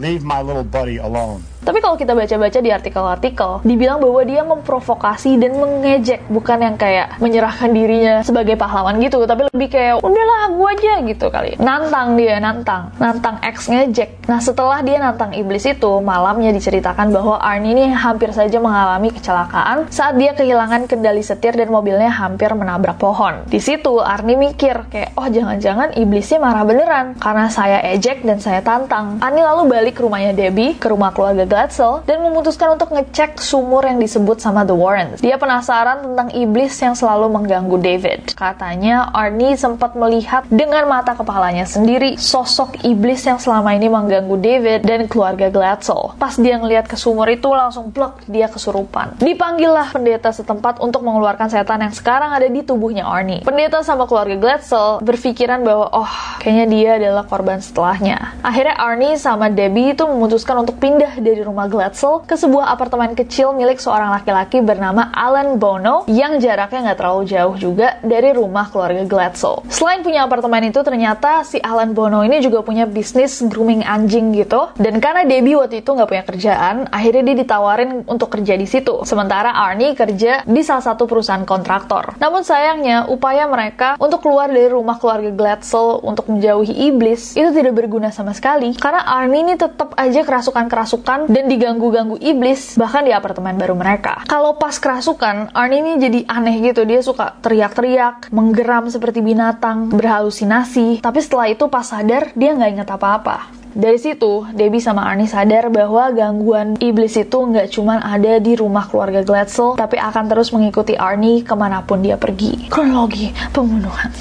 Leave 0.00 0.24
my 0.24 0.40
little 0.40 0.64
buddy 0.64 0.96
alone. 0.96 1.44
Tapi 1.62 1.78
kalau 1.78 1.94
kita 1.94 2.18
baca-baca 2.18 2.58
di 2.58 2.74
artikel-artikel, 2.74 3.62
dibilang 3.62 4.02
bahwa 4.02 4.26
dia 4.26 4.42
memprovokasi 4.42 5.38
dan 5.38 5.54
mengejek, 5.62 6.26
bukan 6.26 6.58
yang 6.58 6.74
kayak 6.74 7.22
menyerahkan 7.22 7.70
dirinya 7.70 8.18
sebagai 8.26 8.58
pahlawan 8.58 8.98
gitu, 8.98 9.22
tapi 9.30 9.46
lebih 9.46 9.70
kayak 9.70 10.02
udahlah 10.02 10.50
gue 10.50 10.68
aja 10.74 10.94
gitu 11.06 11.26
kali. 11.30 11.54
Nantang 11.62 12.18
dia, 12.18 12.42
nantang, 12.42 12.90
nantang 12.98 13.38
ex 13.46 13.70
ngejek. 13.70 14.26
Nah 14.26 14.42
setelah 14.42 14.82
dia 14.82 14.98
nantang 14.98 15.38
iblis 15.38 15.62
itu, 15.62 16.02
malamnya 16.02 16.50
diceritakan 16.50 17.14
bahwa 17.14 17.38
Arnie 17.38 17.78
ini 17.78 17.94
hampir 17.94 18.34
saja 18.34 18.58
mengalami 18.58 19.14
kecelakaan 19.14 19.86
saat 19.86 20.18
dia 20.18 20.34
kehilangan 20.34 20.90
kendali 20.90 21.22
setir 21.22 21.54
dan 21.54 21.70
mobilnya 21.70 22.10
hampir 22.10 22.50
menabrak 22.58 22.98
pohon. 22.98 23.46
Di 23.46 23.62
situ 23.62 24.02
Arnie 24.02 24.34
mikir 24.34 24.90
kayak, 24.90 25.14
oh 25.14 25.30
jangan-jangan 25.30 25.94
iblisnya 25.94 26.42
marah 26.42 26.66
beneran 26.66 27.14
karena 27.22 27.46
saya 27.46 27.78
ejek 27.94 28.26
dan 28.26 28.42
saya 28.42 28.66
tantang. 28.66 29.22
Arnie 29.22 29.46
lalu 29.46 29.70
balik 29.70 29.81
ke 29.90 30.06
rumahnya 30.06 30.30
Debbie, 30.30 30.78
ke 30.78 30.86
rumah 30.86 31.10
keluarga 31.10 31.42
Glatzel 31.42 32.06
dan 32.06 32.22
memutuskan 32.22 32.78
untuk 32.78 32.94
ngecek 32.94 33.42
sumur 33.42 33.82
yang 33.82 33.98
disebut 33.98 34.38
sama 34.38 34.62
The 34.62 34.76
Warrens. 34.76 35.18
Dia 35.18 35.34
penasaran 35.40 36.06
tentang 36.06 36.28
iblis 36.36 36.76
yang 36.78 36.94
selalu 36.94 37.32
mengganggu 37.32 37.76
David. 37.80 38.20
Katanya 38.38 39.10
Arnie 39.10 39.56
sempat 39.56 39.96
melihat 39.96 40.44
dengan 40.52 40.84
mata 40.84 41.16
kepalanya 41.16 41.64
sendiri 41.64 42.20
sosok 42.20 42.84
iblis 42.84 43.24
yang 43.24 43.40
selama 43.40 43.72
ini 43.72 43.88
mengganggu 43.88 44.36
David 44.36 44.80
dan 44.84 45.08
keluarga 45.08 45.48
Glatzel. 45.48 46.12
Pas 46.20 46.36
dia 46.36 46.60
ngeliat 46.60 46.84
ke 46.84 47.00
sumur 47.00 47.24
itu 47.32 47.48
langsung 47.48 47.88
blok 47.88 48.20
dia 48.28 48.52
kesurupan. 48.52 49.16
Dipanggillah 49.16 49.88
pendeta 49.88 50.28
setempat 50.28 50.84
untuk 50.84 51.00
mengeluarkan 51.00 51.48
setan 51.48 51.80
yang 51.80 51.96
sekarang 51.96 52.36
ada 52.36 52.44
di 52.44 52.60
tubuhnya 52.60 53.08
Arnie. 53.08 53.40
Pendeta 53.40 53.80
sama 53.80 54.04
keluarga 54.04 54.36
Glatzel 54.36 55.00
berpikiran 55.00 55.64
bahwa 55.64 55.88
oh 55.96 56.12
kayaknya 56.44 56.66
dia 56.68 56.90
adalah 57.00 57.24
korban 57.24 57.64
setelahnya. 57.64 58.36
Akhirnya 58.44 58.76
Arnie 58.76 59.16
sama 59.16 59.48
Debbie 59.48 59.71
itu 59.80 60.04
memutuskan 60.04 60.60
untuk 60.60 60.76
pindah 60.76 61.16
dari 61.16 61.40
rumah 61.40 61.64
Glatzel 61.72 62.28
ke 62.28 62.36
sebuah 62.36 62.68
apartemen 62.68 63.16
kecil 63.16 63.56
milik 63.56 63.80
seorang 63.80 64.12
laki-laki 64.12 64.60
bernama 64.60 65.08
Alan 65.16 65.56
Bono 65.56 66.04
yang 66.10 66.36
jaraknya 66.36 66.92
nggak 66.92 66.98
terlalu 67.00 67.22
jauh 67.24 67.54
juga 67.56 67.96
dari 68.04 68.36
rumah 68.36 68.68
keluarga 68.68 69.08
Glatzel. 69.08 69.64
Selain 69.72 70.04
punya 70.04 70.28
apartemen 70.28 70.68
itu, 70.68 70.80
ternyata 70.84 71.46
si 71.46 71.56
Alan 71.62 71.96
Bono 71.96 72.20
ini 72.20 72.42
juga 72.44 72.60
punya 72.60 72.84
bisnis 72.84 73.40
grooming 73.40 73.86
anjing 73.86 74.36
gitu. 74.36 74.68
Dan 74.76 75.00
karena 75.00 75.24
Debbie 75.24 75.56
waktu 75.56 75.80
itu 75.80 75.90
nggak 75.94 76.08
punya 76.08 76.24
kerjaan, 76.26 76.76
akhirnya 76.92 77.22
dia 77.32 77.36
ditawarin 77.46 78.04
untuk 78.04 78.28
kerja 78.34 78.58
di 78.58 78.66
situ. 78.66 79.06
Sementara 79.08 79.54
Arnie 79.54 79.96
kerja 79.96 80.44
di 80.44 80.60
salah 80.60 80.84
satu 80.84 81.06
perusahaan 81.06 81.46
kontraktor. 81.46 82.18
Namun 82.18 82.42
sayangnya, 82.42 83.06
upaya 83.08 83.46
mereka 83.46 83.94
untuk 83.96 84.20
keluar 84.26 84.50
dari 84.50 84.68
rumah 84.68 84.98
keluarga 84.98 85.30
Glatzel 85.30 86.02
untuk 86.02 86.28
menjauhi 86.28 86.90
iblis 86.90 87.38
itu 87.38 87.54
tidak 87.54 87.78
berguna 87.78 88.10
sama 88.10 88.34
sekali. 88.34 88.74
Karena 88.74 89.06
Arnie 89.06 89.46
ini 89.46 89.54
tetap 89.62 89.94
aja 89.94 90.26
kerasukan-kerasukan 90.26 91.30
dan 91.30 91.44
diganggu-ganggu 91.46 92.18
iblis 92.18 92.74
bahkan 92.74 93.06
di 93.06 93.14
apartemen 93.14 93.54
baru 93.54 93.78
mereka. 93.78 94.26
Kalau 94.26 94.58
pas 94.58 94.74
kerasukan, 94.74 95.54
Arnie 95.54 95.78
ini 95.78 95.92
jadi 96.02 96.20
aneh 96.26 96.58
gitu. 96.66 96.82
Dia 96.82 96.98
suka 96.98 97.38
teriak-teriak, 97.38 98.34
menggeram 98.34 98.90
seperti 98.90 99.22
binatang, 99.22 99.94
berhalusinasi. 99.94 100.98
Tapi 100.98 101.18
setelah 101.22 101.46
itu 101.46 101.70
pas 101.70 101.86
sadar, 101.86 102.34
dia 102.34 102.58
nggak 102.58 102.70
inget 102.74 102.90
apa-apa. 102.90 103.62
Dari 103.72 103.96
situ, 103.96 104.44
Debbie 104.52 104.84
sama 104.84 105.08
Arnie 105.08 105.30
sadar 105.30 105.72
bahwa 105.72 106.12
gangguan 106.12 106.76
iblis 106.76 107.16
itu 107.16 107.38
nggak 107.40 107.72
cuma 107.72 108.04
ada 108.04 108.36
di 108.36 108.52
rumah 108.52 108.84
keluarga 108.84 109.24
Glatzel, 109.24 109.80
tapi 109.80 109.96
akan 109.96 110.28
terus 110.28 110.52
mengikuti 110.52 110.92
Arnie 110.92 111.40
ke 111.40 111.54
mana 111.56 111.80
pun 111.80 112.04
dia 112.04 112.20
pergi. 112.20 112.68
Kronologi 112.68 113.32
pembunuhan. 113.48 114.12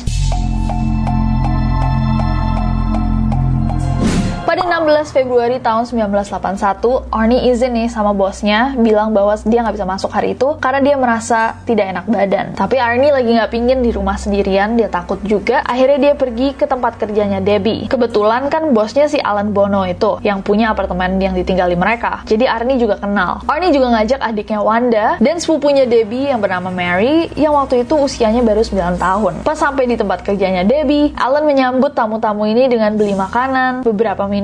Pada 4.52 4.68
16 4.68 5.16
Februari 5.16 5.64
tahun 5.64 5.88
1981, 5.88 7.08
Arnie 7.08 7.48
izin 7.56 7.72
nih 7.72 7.88
sama 7.88 8.12
bosnya 8.12 8.76
bilang 8.76 9.16
bahwa 9.16 9.40
dia 9.48 9.64
nggak 9.64 9.80
bisa 9.80 9.88
masuk 9.88 10.12
hari 10.12 10.36
itu 10.36 10.60
karena 10.60 10.84
dia 10.84 11.00
merasa 11.00 11.56
tidak 11.64 11.88
enak 11.96 12.06
badan. 12.12 12.46
Tapi 12.60 12.76
Arnie 12.76 13.16
lagi 13.16 13.32
nggak 13.32 13.48
pingin 13.48 13.80
di 13.80 13.96
rumah 13.96 14.20
sendirian, 14.20 14.76
dia 14.76 14.92
takut 14.92 15.24
juga. 15.24 15.64
Akhirnya 15.64 16.04
dia 16.04 16.14
pergi 16.20 16.52
ke 16.52 16.68
tempat 16.68 17.00
kerjanya 17.00 17.40
Debbie. 17.40 17.88
Kebetulan 17.88 18.52
kan 18.52 18.76
bosnya 18.76 19.08
si 19.08 19.24
Alan 19.24 19.56
Bono 19.56 19.88
itu 19.88 20.20
yang 20.20 20.44
punya 20.44 20.76
apartemen 20.76 21.16
yang 21.24 21.32
ditinggali 21.32 21.80
mereka. 21.80 22.28
Jadi 22.28 22.44
Arnie 22.44 22.76
juga 22.76 23.00
kenal. 23.00 23.48
Arnie 23.48 23.72
juga 23.72 23.96
ngajak 23.96 24.20
adiknya 24.20 24.60
Wanda 24.60 25.16
dan 25.24 25.40
sepupunya 25.40 25.88
Debbie 25.88 26.28
yang 26.28 26.44
bernama 26.44 26.68
Mary 26.68 27.32
yang 27.40 27.56
waktu 27.56 27.88
itu 27.88 27.96
usianya 27.96 28.44
baru 28.44 28.68
9 28.68 29.00
tahun. 29.00 29.34
Pas 29.48 29.56
sampai 29.56 29.88
di 29.88 29.96
tempat 29.96 30.28
kerjanya 30.28 30.68
Debbie, 30.68 31.16
Alan 31.16 31.48
menyambut 31.48 31.96
tamu-tamu 31.96 32.44
ini 32.52 32.68
dengan 32.68 33.00
beli 33.00 33.16
makanan, 33.16 33.88
beberapa 33.88 34.28
minuman, 34.28 34.41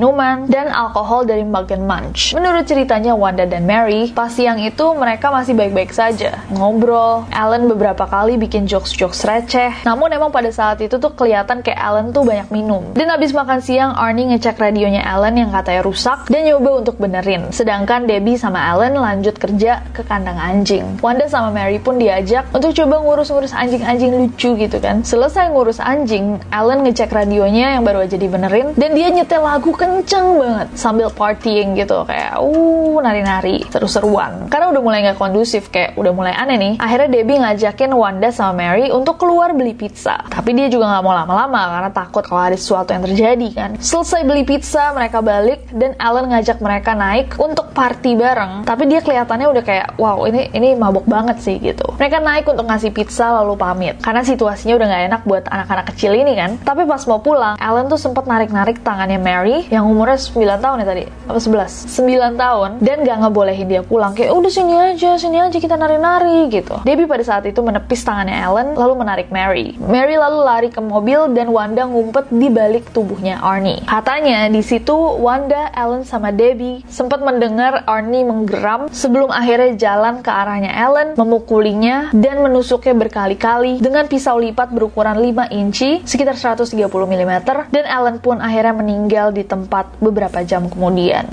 dan 0.48 0.70
alkohol 0.70 1.26
dari 1.26 1.42
Mug 1.42 1.66
and 1.74 1.84
Munch. 1.84 2.32
Menurut 2.32 2.64
ceritanya 2.70 3.18
Wanda 3.18 3.44
dan 3.44 3.66
Mary, 3.66 4.14
pas 4.14 4.30
siang 4.30 4.62
itu 4.62 4.94
mereka 4.94 5.34
masih 5.34 5.58
baik-baik 5.58 5.90
saja. 5.90 6.38
Ngobrol, 6.54 7.26
Alan 7.34 7.66
beberapa 7.66 8.06
kali 8.06 8.38
bikin 8.38 8.70
jokes-jokes 8.70 9.26
receh. 9.26 9.82
Namun 9.82 10.14
emang 10.14 10.30
pada 10.30 10.48
saat 10.54 10.78
itu 10.78 10.96
tuh 11.02 11.10
kelihatan 11.12 11.66
kayak 11.66 11.82
Alan 11.82 12.14
tuh 12.14 12.22
banyak 12.22 12.48
minum. 12.54 12.94
Dan 12.94 13.10
habis 13.10 13.34
makan 13.34 13.58
siang, 13.58 13.92
Arnie 13.98 14.30
ngecek 14.30 14.54
radionya 14.54 15.02
Alan 15.02 15.34
yang 15.34 15.50
katanya 15.50 15.82
rusak 15.82 16.30
dan 16.30 16.46
nyoba 16.46 16.86
untuk 16.86 16.96
benerin. 17.02 17.50
Sedangkan 17.50 18.06
Debbie 18.06 18.38
sama 18.38 18.62
Alan 18.70 18.94
lanjut 18.94 19.34
kerja 19.34 19.82
ke 19.90 20.06
kandang 20.06 20.38
anjing. 20.38 21.02
Wanda 21.02 21.26
sama 21.26 21.50
Mary 21.50 21.82
pun 21.82 21.98
diajak 21.98 22.46
untuk 22.54 22.70
coba 22.72 23.02
ngurus-ngurus 23.02 23.50
anjing-anjing 23.50 24.14
lucu 24.14 24.54
gitu 24.54 24.78
kan. 24.78 25.02
Selesai 25.02 25.50
ngurus 25.50 25.82
anjing, 25.82 26.38
Alan 26.54 26.86
ngecek 26.86 27.10
radionya 27.10 27.74
yang 27.74 27.82
baru 27.82 28.06
aja 28.06 28.14
dibenerin 28.14 28.78
dan 28.78 28.94
dia 28.94 29.10
nyetel 29.10 29.42
lagu 29.42 29.72
kenceng 29.88 30.26
banget 30.36 30.68
sambil 30.76 31.08
partying 31.08 31.72
gitu. 31.80 32.04
Kayak 32.04 32.36
uh 32.44 32.96
nari-nari 33.00 33.64
seru-seruan 33.72 34.52
karena 34.52 34.68
udah 34.68 34.82
mulai 34.84 35.00
nggak 35.08 35.16
kondusif 35.16 35.72
kayak 35.72 35.96
udah 35.96 36.12
mulai 36.12 36.36
aneh 36.36 36.56
nih. 36.60 36.72
Akhirnya 36.76 37.08
Debbie 37.08 37.40
ngajakin 37.40 37.92
Wanda 37.96 38.28
sama 38.28 38.52
Mary 38.60 38.92
untuk 38.92 39.16
keluar 39.16 39.56
beli 39.56 39.72
pizza. 39.72 40.20
Tapi 40.28 40.52
dia 40.52 40.68
juga 40.68 40.92
nggak 40.92 41.02
mau 41.04 41.14
lama-lama 41.16 41.60
karena 41.78 41.90
takut 41.94 42.24
kalau 42.26 42.42
ada 42.52 42.58
sesuatu 42.58 42.92
yang 42.92 43.04
terjadi 43.08 43.48
kan. 43.54 43.70
Selesai 43.80 44.26
beli 44.28 44.44
pizza 44.44 44.92
mereka 44.92 45.24
balik 45.24 45.70
dan 45.72 45.96
Alan 45.96 46.28
ngajak 46.28 46.58
mereka 46.60 46.92
naik 46.92 47.38
untuk 47.38 47.70
party 47.72 48.18
bareng. 48.18 48.66
Tapi 48.66 48.82
dia 48.90 49.00
kelihatannya 49.00 49.46
udah 49.48 49.62
kayak 49.62 49.88
wow 49.96 50.26
ini 50.26 50.50
ini 50.52 50.74
mabuk 50.74 51.06
banget 51.06 51.38
sih 51.38 51.56
gitu. 51.62 51.86
Mereka 51.96 52.18
naik 52.18 52.44
untuk 52.50 52.66
ngasih 52.66 52.90
pizza 52.90 53.30
lalu 53.30 53.54
pamit. 53.54 53.96
Karena 54.02 54.26
situasinya 54.26 54.74
udah 54.74 54.86
nggak 54.90 55.04
enak 55.14 55.22
buat 55.22 55.44
anak-anak 55.46 55.86
kecil 55.94 56.12
ini 56.18 56.34
kan. 56.34 56.58
Tapi 56.60 56.82
pas 56.84 57.02
mau 57.06 57.22
pulang 57.22 57.54
Alan 57.62 57.86
tuh 57.86 58.00
sempat 58.00 58.26
narik-narik 58.26 58.82
tangannya 58.82 59.22
Mary 59.22 59.70
yang 59.70 59.77
umurnya 59.84 60.18
9 60.18 60.64
tahun 60.64 60.76
ya 60.82 60.86
tadi. 60.86 61.04
Apa 61.28 61.38
11 61.38 61.94
9 61.94 62.34
tahun 62.40 62.70
dan 62.82 62.96
gak 63.06 63.18
ngebolehin 63.22 63.66
dia 63.68 63.82
pulang. 63.86 64.16
Kayak 64.16 64.32
udah 64.34 64.50
sini 64.50 64.74
aja 64.74 65.14
sini 65.20 65.38
aja 65.38 65.58
kita 65.58 65.78
nari-nari 65.78 66.50
gitu. 66.50 66.80
Debbie 66.82 67.06
pada 67.06 67.22
saat 67.22 67.44
itu 67.46 67.60
menepis 67.62 68.02
tangannya 68.02 68.38
Alan 68.40 68.74
lalu 68.74 68.94
menarik 68.98 69.28
Mary. 69.30 69.76
Mary 69.78 70.18
lalu 70.18 70.38
lari 70.42 70.68
ke 70.72 70.80
mobil 70.82 71.30
dan 71.36 71.52
Wanda 71.52 71.86
ngumpet 71.86 72.32
di 72.32 72.48
balik 72.50 72.90
tubuhnya 72.90 73.38
Arnie. 73.38 73.84
Katanya 73.86 74.50
di 74.50 74.64
situ 74.64 74.94
Wanda 74.94 75.70
Alan 75.70 76.02
sama 76.02 76.34
Debbie 76.34 76.82
sempat 76.88 77.20
mendengar 77.20 77.84
Arnie 77.84 78.24
menggeram 78.24 78.88
sebelum 78.90 79.30
akhirnya 79.30 79.76
jalan 79.78 80.24
ke 80.24 80.30
arahnya 80.32 80.72
Alan 80.72 81.14
memukulinya 81.14 82.10
dan 82.16 82.40
menusuknya 82.40 82.96
berkali-kali 82.96 83.78
dengan 83.78 84.08
pisau 84.08 84.40
lipat 84.40 84.72
berukuran 84.72 85.20
5 85.20 85.52
inci 85.54 86.02
sekitar 86.02 86.34
130 86.34 86.74
mm 86.88 87.32
dan 87.68 87.84
Alan 87.86 88.16
pun 88.18 88.40
akhirnya 88.40 88.74
meninggal 88.74 89.30
di 89.30 89.44
tempat 89.44 89.67
beberapa 90.00 90.42
jam 90.42 90.66
kemudian. 90.66 91.28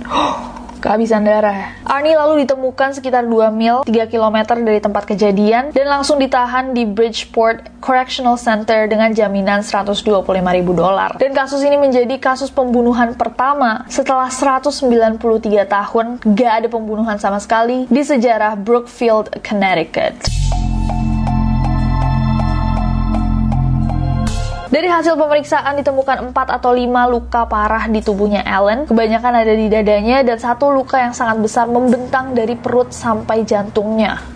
Kehabisan 0.85 1.25
darah. 1.25 1.73
Arnie 1.81 2.13
lalu 2.13 2.45
ditemukan 2.45 2.93
sekitar 2.93 3.25
2 3.25 3.49
mil 3.49 3.81
3 3.89 4.05
km 4.05 4.37
dari 4.61 4.77
tempat 4.77 5.09
kejadian 5.09 5.73
dan 5.73 5.87
langsung 5.89 6.21
ditahan 6.21 6.77
di 6.77 6.85
Bridgeport 6.85 7.81
Correctional 7.81 8.37
Center 8.37 8.85
dengan 8.85 9.09
jaminan 9.09 9.65
125 9.65 10.05
ribu 10.29 10.77
dolar. 10.77 11.17
Dan 11.17 11.33
kasus 11.33 11.65
ini 11.65 11.81
menjadi 11.81 12.21
kasus 12.21 12.53
pembunuhan 12.53 13.17
pertama 13.17 13.81
setelah 13.89 14.29
193 14.29 15.17
tahun 15.65 16.05
gak 16.21 16.51
ada 16.53 16.67
pembunuhan 16.69 17.17
sama 17.17 17.41
sekali 17.41 17.89
di 17.89 18.05
sejarah 18.05 18.53
Brookfield, 18.53 19.41
Connecticut. 19.41 20.13
Dari 24.65 24.89
hasil 24.89 25.13
pemeriksaan 25.13 25.77
ditemukan 25.77 26.33
4 26.33 26.57
atau 26.57 26.73
5 26.73 27.13
luka 27.13 27.45
parah 27.45 27.85
di 27.85 28.01
tubuhnya 28.01 28.41
Allen. 28.41 28.89
Kebanyakan 28.89 29.45
ada 29.45 29.53
di 29.53 29.69
dadanya 29.69 30.25
dan 30.25 30.41
satu 30.41 30.73
luka 30.73 30.97
yang 30.97 31.13
sangat 31.13 31.37
besar 31.37 31.69
membentang 31.69 32.33
dari 32.33 32.57
perut 32.57 32.89
sampai 32.89 33.45
jantungnya. 33.45 34.34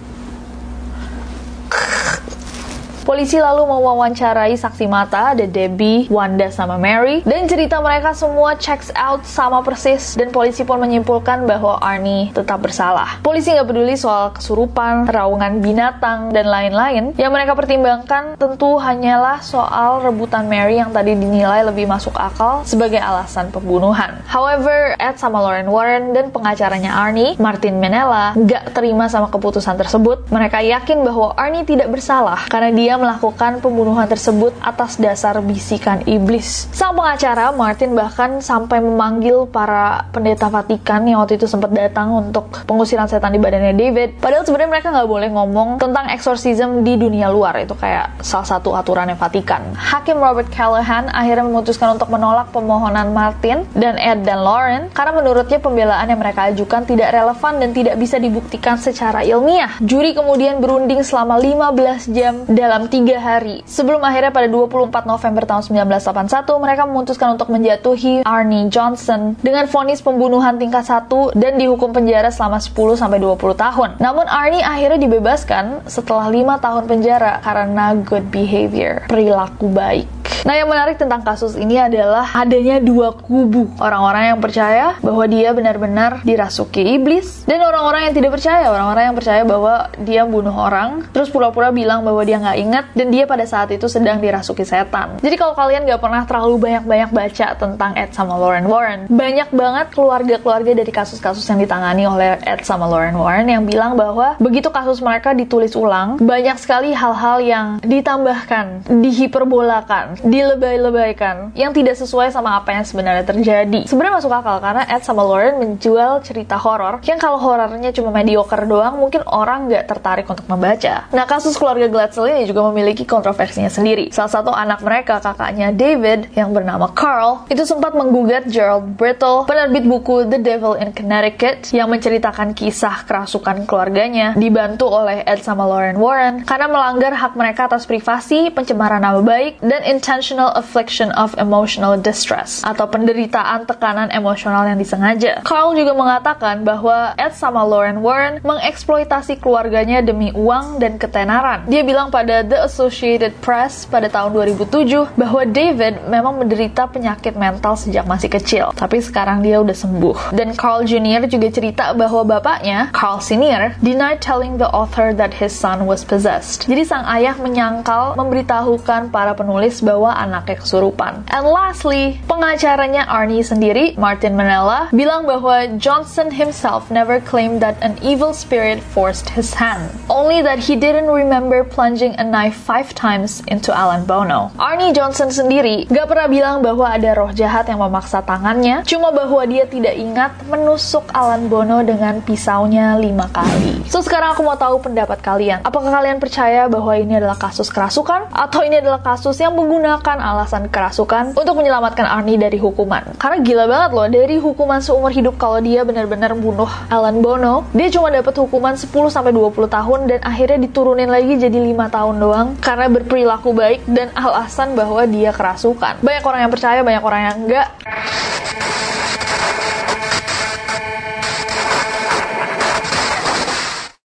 Polisi 3.09 3.41
lalu 3.41 3.65
mewawancarai 3.65 4.53
saksi 4.53 4.85
mata, 4.85 5.33
ada 5.33 5.49
Debbie, 5.49 6.05
Wanda, 6.13 6.53
sama 6.53 6.77
Mary, 6.77 7.25
dan 7.25 7.49
cerita 7.49 7.81
mereka 7.81 8.13
semua 8.13 8.53
checks 8.53 8.93
out 8.93 9.25
sama 9.25 9.65
persis, 9.65 10.13
dan 10.13 10.29
polisi 10.29 10.61
pun 10.61 10.77
menyimpulkan 10.77 11.49
bahwa 11.49 11.81
Arnie 11.81 12.29
tetap 12.37 12.61
bersalah. 12.61 13.17
Polisi 13.25 13.49
nggak 13.49 13.65
peduli 13.65 13.97
soal 13.97 14.29
kesurupan, 14.37 15.09
raungan 15.09 15.57
binatang, 15.57 16.29
dan 16.29 16.53
lain-lain. 16.53 17.17
Yang 17.17 17.31
mereka 17.33 17.57
pertimbangkan 17.57 18.37
tentu 18.37 18.77
hanyalah 18.77 19.41
soal 19.41 20.05
rebutan 20.05 20.45
Mary 20.45 20.77
yang 20.77 20.93
tadi 20.93 21.17
dinilai 21.17 21.65
lebih 21.65 21.89
masuk 21.89 22.13
akal 22.13 22.61
sebagai 22.61 23.01
alasan 23.01 23.49
pembunuhan. 23.49 24.21
However, 24.29 24.93
Ed 25.01 25.17
sama 25.17 25.41
Lauren 25.41 25.73
Warren 25.73 26.13
dan 26.13 26.29
pengacaranya 26.29 26.93
Arnie, 26.93 27.33
Martin 27.41 27.81
Menella, 27.81 28.37
nggak 28.37 28.77
terima 28.77 29.09
sama 29.09 29.33
keputusan 29.33 29.81
tersebut. 29.81 30.29
Mereka 30.29 30.61
yakin 30.61 31.01
bahwa 31.01 31.33
Arnie 31.33 31.65
tidak 31.65 31.89
bersalah 31.89 32.45
karena 32.53 32.69
dia 32.69 32.98
melakukan 32.99 33.63
pembunuhan 33.63 34.05
tersebut 34.05 34.51
atas 34.59 34.99
dasar 34.99 35.39
bisikan 35.39 36.03
iblis. 36.03 36.67
Sang 36.75 36.91
pengacara, 36.91 37.55
Martin 37.55 37.95
bahkan 37.95 38.43
sampai 38.43 38.83
memanggil 38.83 39.47
para 39.47 40.11
pendeta 40.11 40.51
Vatikan 40.51 41.07
yang 41.07 41.23
waktu 41.23 41.39
itu 41.39 41.47
sempat 41.47 41.71
datang 41.71 42.11
untuk 42.11 42.51
pengusiran 42.67 43.07
setan 43.07 43.31
di 43.31 43.39
badannya 43.39 43.71
David. 43.71 44.19
Padahal 44.19 44.43
sebenarnya 44.43 44.71
mereka 44.75 44.87
nggak 44.91 45.09
boleh 45.09 45.29
ngomong 45.31 45.69
tentang 45.79 46.11
exorcism 46.11 46.83
di 46.83 46.99
dunia 46.99 47.31
luar. 47.31 47.55
Itu 47.63 47.79
kayak 47.79 48.19
salah 48.19 48.59
satu 48.59 48.75
aturannya 48.75 49.15
Vatikan. 49.15 49.71
Hakim 49.79 50.19
Robert 50.19 50.51
Callahan 50.51 51.07
akhirnya 51.07 51.47
memutuskan 51.47 51.95
untuk 51.95 52.11
menolak 52.11 52.51
pemohonan 52.51 53.15
Martin 53.15 53.63
dan 53.71 53.95
Ed 53.95 54.27
dan 54.27 54.43
Lauren 54.43 54.91
karena 54.91 55.15
menurutnya 55.15 55.63
pembelaan 55.63 56.11
yang 56.11 56.19
mereka 56.19 56.51
ajukan 56.51 56.83
tidak 56.83 57.15
relevan 57.15 57.63
dan 57.63 57.69
tidak 57.71 57.95
bisa 57.95 58.19
dibuktikan 58.19 58.75
secara 58.75 59.23
ilmiah. 59.23 59.79
Juri 59.79 60.11
kemudian 60.11 60.59
berunding 60.59 61.05
selama 61.05 61.39
15 61.39 62.11
jam 62.11 62.43
dalam 62.49 62.88
tiga 62.89 63.21
hari. 63.21 63.61
Sebelum 63.69 64.01
akhirnya 64.01 64.33
pada 64.33 64.49
24 64.49 65.05
November 65.05 65.45
tahun 65.45 65.63
1981, 65.69 66.57
mereka 66.59 66.83
memutuskan 66.89 67.37
untuk 67.37 67.53
menjatuhi 67.53 68.25
Arnie 68.25 68.67
Johnson 68.67 69.37
dengan 69.39 69.69
vonis 69.69 70.01
pembunuhan 70.01 70.57
tingkat 70.57 70.83
1 70.83 71.37
dan 71.37 71.55
dihukum 71.55 71.93
penjara 71.93 72.33
selama 72.33 72.57
10 72.57 72.97
sampai 72.97 73.21
20 73.21 73.55
tahun. 73.55 73.89
Namun 74.01 74.25
Arnie 74.25 74.65
akhirnya 74.65 74.99
dibebaskan 74.99 75.85
setelah 75.85 76.27
5 76.27 76.59
tahun 76.59 76.83
penjara 76.89 77.39
karena 77.45 77.93
good 78.01 78.27
behavior, 78.33 79.05
perilaku 79.07 79.69
baik. 79.69 80.18
Nah, 80.47 80.55
yang 80.55 80.69
menarik 80.71 80.95
tentang 80.95 81.21
kasus 81.21 81.59
ini 81.59 81.75
adalah 81.75 82.25
adanya 82.31 82.79
dua 82.79 83.11
kubu. 83.11 83.69
Orang-orang 83.77 84.35
yang 84.35 84.39
percaya 84.39 84.95
bahwa 85.03 85.25
dia 85.27 85.51
benar-benar 85.51 86.23
dirasuki 86.23 86.95
iblis 86.95 87.43
dan 87.43 87.59
orang-orang 87.59 88.09
yang 88.09 88.13
tidak 88.15 88.31
percaya. 88.39 88.65
Orang-orang 88.71 89.11
yang 89.11 89.17
percaya 89.17 89.41
bahwa 89.43 89.91
dia 89.99 90.23
bunuh 90.23 90.53
orang, 90.53 91.05
terus 91.11 91.27
pura-pura 91.27 91.73
bilang 91.73 92.05
bahwa 92.05 92.21
dia 92.23 92.37
nggak 92.39 92.57
ingat 92.59 92.85
dan 92.93 93.07
dia 93.09 93.23
pada 93.25 93.43
saat 93.43 93.73
itu 93.73 93.89
sedang 93.89 94.21
dirasuki 94.21 94.63
setan. 94.63 95.19
Jadi 95.19 95.35
kalau 95.35 95.57
kalian 95.57 95.83
nggak 95.87 96.01
pernah 96.01 96.23
terlalu 96.23 96.55
banyak-banyak 96.61 97.09
baca 97.11 97.47
tentang 97.57 97.91
Ed 97.97 98.11
sama 98.13 98.37
Lauren 98.37 98.67
Warren, 98.69 98.99
banyak 99.09 99.49
banget 99.51 99.87
keluarga-keluarga 99.95 100.71
dari 100.77 100.91
kasus-kasus 100.93 101.43
yang 101.49 101.59
ditangani 101.59 102.05
oleh 102.05 102.37
Ed 102.45 102.63
sama 102.63 102.85
Lauren 102.85 103.17
Warren 103.17 103.47
yang 103.49 103.63
bilang 103.65 103.97
bahwa 103.97 104.37
begitu 104.37 104.69
kasus 104.69 105.01
mereka 105.01 105.33
ditulis 105.33 105.73
ulang, 105.73 106.21
banyak 106.21 106.57
sekali 106.61 106.93
hal-hal 106.93 107.41
yang 107.41 107.67
ditambahkan, 107.81 108.85
dihiperbolakan, 108.87 110.18
dilebay-lebaykan 110.23 111.55
yang 111.55 111.71
tidak 111.75 111.95
sesuai 111.99 112.31
sama 112.33 112.59
apa 112.59 112.75
yang 112.75 112.85
sebenarnya 112.85 113.25
terjadi. 113.25 113.85
Sebenarnya 113.87 114.21
masuk 114.21 114.31
akal 114.33 114.57
karena 114.63 114.83
Ed 114.87 115.03
sama 115.03 115.23
Lauren 115.23 115.59
menjual 115.59 116.21
cerita 116.23 116.55
horor 116.59 117.01
yang 117.05 117.17
kalau 117.17 117.39
horornya 117.41 117.91
cuma 117.95 118.09
mediocre 118.13 118.63
doang 118.67 118.99
mungkin 118.99 119.23
orang 119.27 119.69
nggak 119.71 119.85
tertarik 119.87 120.27
untuk 120.27 120.45
membaca. 120.47 121.07
Nah 121.09 121.25
kasus 121.25 121.55
keluarga 121.55 121.87
Glatzel 121.87 122.31
ini 122.31 122.43
juga 122.49 122.65
memiliki 122.69 123.03
kontroversinya 123.03 123.71
sendiri. 123.71 124.11
Salah 124.13 124.31
satu 124.31 124.51
anak 124.51 124.83
mereka, 124.83 125.21
kakaknya 125.23 125.71
David 125.73 126.31
yang 126.35 126.51
bernama 126.51 126.91
Carl, 126.91 127.45
itu 127.49 127.63
sempat 127.65 127.95
menggugat 127.95 128.47
Gerald 128.47 128.97
Brittle, 128.97 129.45
penerbit 129.45 129.85
buku 129.85 130.27
The 130.27 130.39
Devil 130.39 130.77
in 130.79 130.93
Connecticut 130.93 131.69
yang 131.71 131.89
menceritakan 131.89 132.53
kisah 132.53 133.07
kerasukan 133.07 133.65
keluarganya 133.65 134.35
dibantu 134.35 134.89
oleh 134.89 135.23
Ed 135.25 135.41
sama 135.41 135.65
Lauren 135.65 135.97
Warren 135.97 136.35
karena 136.43 136.67
melanggar 136.69 137.13
hak 137.15 137.33
mereka 137.35 137.69
atas 137.69 137.85
privasi, 137.85 138.49
pencemaran 138.53 139.01
nama 139.01 139.21
baik, 139.21 139.61
dan 139.61 139.81
intentional 140.09 140.49
affliction 140.57 141.13
of 141.13 141.37
emotional 141.37 141.93
distress 141.93 142.65
atau 142.65 142.89
penderitaan 142.89 143.69
tekanan 143.69 144.09
emosional 144.09 144.65
yang 144.65 144.81
disengaja. 144.81 145.45
Carl 145.45 145.77
juga 145.77 145.93
mengatakan 145.93 146.65
bahwa 146.65 147.13
Ed 147.13 147.37
sama 147.37 147.61
Lauren 147.61 148.01
Warren 148.01 148.41
mengeksploitasi 148.41 149.37
keluarganya 149.37 150.01
demi 150.01 150.33
uang 150.33 150.81
dan 150.81 150.97
ketenaran. 150.97 151.69
Dia 151.69 151.85
bilang 151.85 152.09
pada 152.09 152.41
The 152.41 152.65
Associated 152.65 153.37
Press 153.37 153.85
pada 153.85 154.09
tahun 154.09 154.33
2007 154.33 155.13
bahwa 155.13 155.45
David 155.45 156.01
memang 156.09 156.41
menderita 156.41 156.89
penyakit 156.89 157.37
mental 157.37 157.77
sejak 157.77 158.09
masih 158.09 158.33
kecil, 158.33 158.73
tapi 158.73 159.05
sekarang 159.05 159.45
dia 159.45 159.61
udah 159.61 159.77
sembuh. 159.77 160.33
Dan 160.33 160.57
Carl 160.57 160.89
Jr. 160.89 161.29
juga 161.29 161.53
cerita 161.53 161.93
bahwa 161.93 162.25
bapaknya, 162.25 162.89
Carl 162.97 163.21
Sr., 163.21 163.77
denied 163.85 164.25
telling 164.25 164.57
the 164.57 164.73
author 164.73 165.13
that 165.13 165.37
his 165.37 165.53
son 165.53 165.85
was 165.85 166.01
possessed. 166.01 166.65
Jadi 166.65 166.81
sang 166.81 167.05
ayah 167.05 167.37
menyangkal 167.37 168.17
memberitahukan 168.17 169.13
para 169.13 169.37
penulis 169.37 169.85
bahwa 169.89 170.13
anaknya 170.13 170.61
kesurupan. 170.61 171.25
And 171.33 171.49
lastly, 171.49 172.21
pengacaranya 172.29 173.09
Arnie 173.09 173.41
sendiri, 173.41 173.97
Martin 173.97 174.37
Manella, 174.37 174.93
bilang 174.93 175.25
bahwa 175.25 175.65
Johnson 175.81 176.29
himself 176.29 176.93
never 176.93 177.17
claimed 177.17 177.65
that 177.65 177.81
an 177.81 177.97
evil 178.05 178.37
spirit 178.37 178.77
forced 178.93 179.33
his 179.33 179.57
hand. 179.57 179.89
Only 180.05 180.45
that 180.45 180.61
he 180.61 180.77
didn't 180.77 181.09
remember 181.09 181.65
plunging 181.65 182.13
a 182.21 182.25
knife 182.25 182.53
five 182.53 182.93
times 182.93 183.41
into 183.49 183.73
Alan 183.73 184.05
Bono. 184.05 184.53
Arnie 184.61 184.93
Johnson 184.93 185.33
sendiri 185.33 185.89
gak 185.89 186.05
pernah 186.05 186.29
bilang 186.29 186.61
bahwa 186.61 186.85
ada 186.85 187.17
roh 187.17 187.33
jahat 187.33 187.65
yang 187.65 187.81
memaksa 187.81 188.21
tangannya, 188.21 188.85
cuma 188.85 189.09
bahwa 189.09 189.41
dia 189.49 189.65
tidak 189.65 189.97
ingat 189.97 190.31
menusuk 190.45 191.09
Alan 191.17 191.49
Bono 191.49 191.81
dengan 191.81 192.21
pisaunya 192.21 192.99
lima 192.99 193.25
kali. 193.31 193.81
So 193.89 194.03
sekarang 194.03 194.37
aku 194.37 194.45
mau 194.45 194.59
tahu 194.59 194.83
pendapat 194.83 195.23
kalian. 195.23 195.65
Apakah 195.65 195.89
kalian 195.89 196.19
percaya 196.19 196.67
bahwa 196.67 196.93
ini 196.99 197.17
adalah 197.17 197.39
kasus 197.39 197.71
kerasukan 197.71 198.29
atau 198.35 198.61
ini 198.61 198.83
adalah 198.83 198.99
kasus 198.99 199.39
yang 199.39 199.55
menggunakan 199.55 199.78
alasan 199.85 200.67
kerasukan 200.67 201.37
untuk 201.37 201.55
menyelamatkan 201.55 202.03
Arnie 202.03 202.35
dari 202.35 202.59
hukuman? 202.59 203.15
Karena 203.15 203.37
gila 203.39 203.65
banget 203.69 203.89
loh, 203.95 204.07
dari 204.09 204.35
hukuman 204.41 204.79
seumur 204.83 205.13
hidup 205.13 205.39
kalau 205.39 205.61
dia 205.63 205.87
benar-benar 205.87 206.35
bunuh 206.35 206.69
Alan 206.89 207.23
Bono, 207.23 207.67
dia 207.71 207.87
cuma 207.93 208.11
dapat 208.11 208.35
hukuman 208.35 208.75
10 208.75 208.89
sampai 209.11 209.31
20 209.31 209.69
tahun 209.69 209.99
dan 210.09 210.19
akhirnya 210.25 210.59
diturunin 210.59 211.07
lagi 211.07 211.39
jadi 211.39 211.59
lima 211.59 211.87
tahun 211.87 212.19
doang 212.19 212.47
karena 212.59 212.89
berperilaku 212.89 213.55
baik 213.55 213.81
dan 213.87 214.09
alasan 214.15 214.73
bahwa 214.73 215.05
dia 215.05 215.29
kerasukan. 215.31 216.01
Banyak 216.01 216.23
orang 216.25 216.41
yang 216.47 216.51
percaya, 216.51 216.79
banyak 216.81 217.03
orang 217.03 217.21
yang 217.21 217.37
enggak. 217.45 217.67